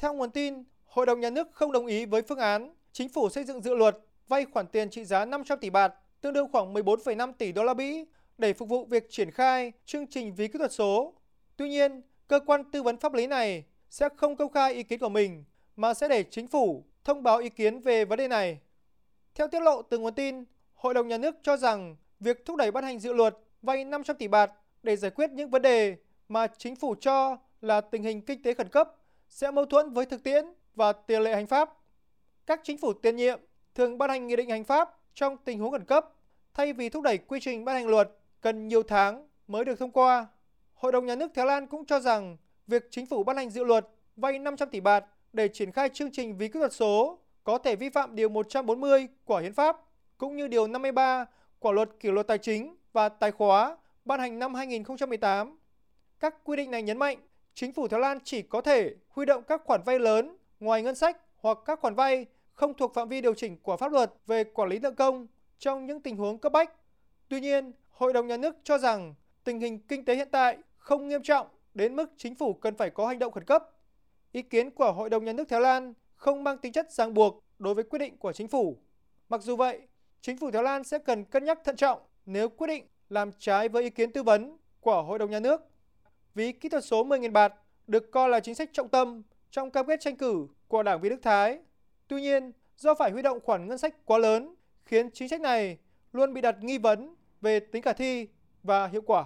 [0.00, 3.28] Theo nguồn tin, Hội đồng Nhà nước không đồng ý với phương án chính phủ
[3.28, 6.74] xây dựng dự luật vay khoản tiền trị giá 500 tỷ bạt, tương đương khoảng
[6.74, 8.04] 14,5 tỷ đô la Mỹ
[8.38, 11.14] để phục vụ việc triển khai chương trình ví kỹ thuật số.
[11.56, 14.98] Tuy nhiên, cơ quan tư vấn pháp lý này sẽ không công khai ý kiến
[14.98, 15.44] của mình
[15.76, 18.58] mà sẽ để chính phủ thông báo ý kiến về vấn đề này.
[19.34, 20.44] Theo tiết lộ từ nguồn tin,
[20.74, 24.16] Hội đồng Nhà nước cho rằng việc thúc đẩy ban hành dự luật vay 500
[24.16, 24.50] tỷ bạt
[24.82, 25.96] để giải quyết những vấn đề
[26.28, 28.96] mà chính phủ cho là tình hình kinh tế khẩn cấp
[29.30, 30.44] sẽ mâu thuẫn với thực tiễn
[30.74, 31.70] và tiền lệ hành pháp.
[32.46, 33.40] Các chính phủ tiền nhiệm
[33.74, 36.12] thường ban hành nghị định hành pháp trong tình huống khẩn cấp
[36.54, 39.90] thay vì thúc đẩy quy trình ban hành luật cần nhiều tháng mới được thông
[39.90, 40.26] qua.
[40.74, 43.64] Hội đồng Nhà nước Thái Lan cũng cho rằng việc chính phủ ban hành dự
[43.64, 47.58] luật vay 500 tỷ bạt để triển khai chương trình ví kỹ thuật số có
[47.58, 49.76] thể vi phạm Điều 140 của Hiến pháp,
[50.18, 51.24] cũng như Điều 53
[51.58, 55.58] của Luật Kỷ luật Tài chính và Tài khóa ban hành năm 2018.
[56.20, 57.18] Các quy định này nhấn mạnh
[57.54, 60.94] chính phủ Thái Lan chỉ có thể huy động các khoản vay lớn ngoài ngân
[60.94, 64.44] sách hoặc các khoản vay không thuộc phạm vi điều chỉnh của pháp luật về
[64.44, 65.26] quản lý nợ công
[65.58, 66.72] trong những tình huống cấp bách.
[67.28, 71.08] Tuy nhiên, Hội đồng Nhà nước cho rằng tình hình kinh tế hiện tại không
[71.08, 73.70] nghiêm trọng đến mức chính phủ cần phải có hành động khẩn cấp.
[74.32, 77.44] Ý kiến của Hội đồng Nhà nước Thái Lan không mang tính chất ràng buộc
[77.58, 78.76] đối với quyết định của chính phủ.
[79.28, 79.80] Mặc dù vậy,
[80.20, 83.68] chính phủ Thái Lan sẽ cần cân nhắc thận trọng nếu quyết định làm trái
[83.68, 85.60] với ý kiến tư vấn của Hội đồng Nhà nước.
[86.34, 87.54] Ví kỹ thuật số 10.000 bạt
[87.86, 91.10] được coi là chính sách trọng tâm trong cam kết tranh cử của Đảng viên
[91.10, 91.58] Đức Thái.
[92.08, 95.78] Tuy nhiên, do phải huy động khoản ngân sách quá lớn, khiến chính sách này
[96.12, 98.28] luôn bị đặt nghi vấn về tính khả thi
[98.62, 99.24] và hiệu quả.